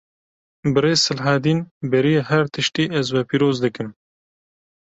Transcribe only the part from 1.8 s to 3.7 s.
beriya her tiştî ez we pîroz